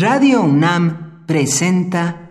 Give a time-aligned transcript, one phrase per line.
[0.00, 2.30] Radio UNAM presenta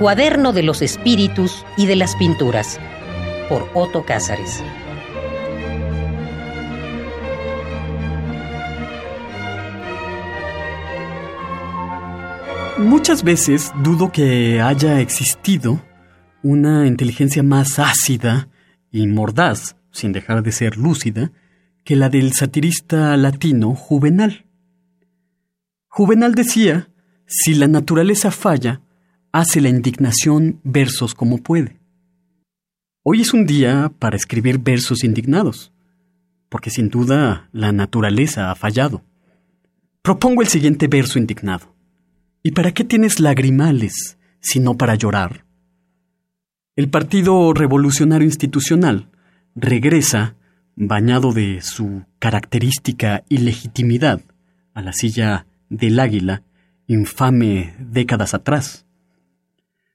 [0.00, 2.80] Cuaderno de los Espíritus y de las Pinturas
[3.48, 4.60] por Otto Cázares.
[12.76, 15.80] Muchas veces dudo que haya existido
[16.42, 18.48] una inteligencia más ácida
[18.90, 21.32] y mordaz, sin dejar de ser lúcida,
[21.84, 24.46] que la del satirista latino Juvenal.
[25.88, 26.88] Juvenal decía,
[27.26, 28.80] si la naturaleza falla,
[29.32, 31.78] hace la indignación versos como puede.
[33.02, 35.72] Hoy es un día para escribir versos indignados,
[36.48, 39.02] porque sin duda la naturaleza ha fallado.
[40.02, 41.74] Propongo el siguiente verso indignado.
[42.42, 45.44] ¿Y para qué tienes lagrimales si no para llorar?
[46.74, 49.11] El Partido Revolucionario Institucional
[49.54, 50.36] regresa,
[50.76, 54.22] bañado de su característica ilegitimidad,
[54.74, 56.42] a la silla del águila,
[56.86, 58.86] infame décadas atrás.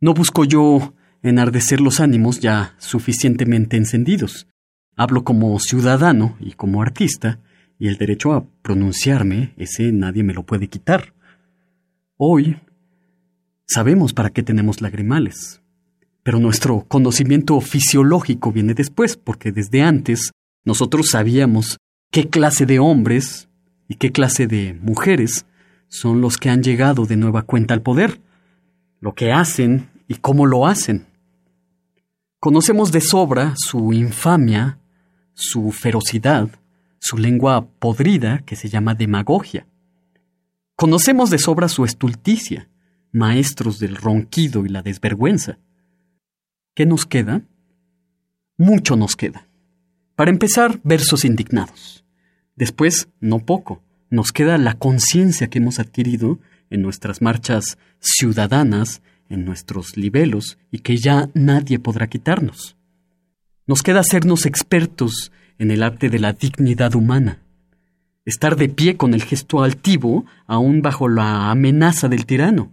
[0.00, 4.46] No busco yo enardecer los ánimos ya suficientemente encendidos.
[4.96, 7.40] Hablo como ciudadano y como artista,
[7.78, 11.14] y el derecho a pronunciarme, ese nadie me lo puede quitar.
[12.16, 12.56] Hoy
[13.66, 15.62] sabemos para qué tenemos lagrimales,
[16.28, 21.78] pero nuestro conocimiento fisiológico viene después, porque desde antes nosotros sabíamos
[22.10, 23.48] qué clase de hombres
[23.88, 25.46] y qué clase de mujeres
[25.88, 28.20] son los que han llegado de nueva cuenta al poder,
[29.00, 31.06] lo que hacen y cómo lo hacen.
[32.40, 34.80] Conocemos de sobra su infamia,
[35.32, 36.50] su ferocidad,
[36.98, 39.66] su lengua podrida que se llama demagogia.
[40.76, 42.68] Conocemos de sobra su estulticia,
[43.12, 45.56] maestros del ronquido y la desvergüenza.
[46.78, 47.42] ¿Qué nos queda?
[48.56, 49.48] Mucho nos queda.
[50.14, 52.04] Para empezar, versos indignados.
[52.54, 56.38] Después, no poco, nos queda la conciencia que hemos adquirido
[56.70, 62.76] en nuestras marchas ciudadanas, en nuestros libelos, y que ya nadie podrá quitarnos.
[63.66, 67.42] Nos queda hacernos expertos en el arte de la dignidad humana,
[68.24, 72.70] estar de pie con el gesto altivo, aún bajo la amenaza del tirano,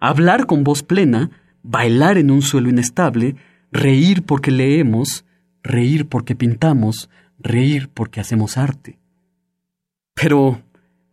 [0.00, 1.30] hablar con voz plena,
[1.66, 3.36] bailar en un suelo inestable,
[3.72, 5.24] reír porque leemos,
[5.62, 8.98] reír porque pintamos, reír porque hacemos arte.
[10.14, 10.62] Pero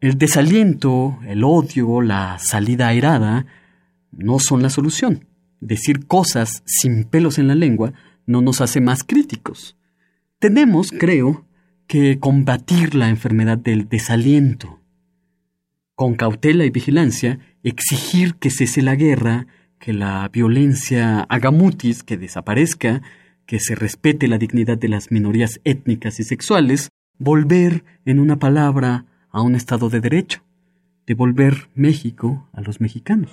[0.00, 3.46] el desaliento, el odio, la salida airada,
[4.10, 5.26] no son la solución.
[5.60, 7.92] Decir cosas sin pelos en la lengua
[8.26, 9.76] no nos hace más críticos.
[10.38, 11.44] Tenemos, creo,
[11.86, 14.80] que combatir la enfermedad del desaliento.
[15.94, 19.46] Con cautela y vigilancia, exigir que cese la guerra,
[19.80, 23.02] que la violencia haga mutis, que desaparezca,
[23.46, 29.06] que se respete la dignidad de las minorías étnicas y sexuales, volver, en una palabra,
[29.30, 30.42] a un Estado de Derecho,
[31.06, 33.32] devolver México a los mexicanos.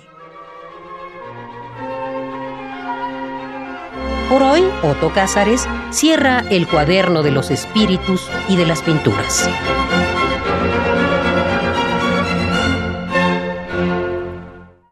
[4.30, 9.48] Por hoy, Otto Cázares cierra el cuaderno de los espíritus y de las pinturas.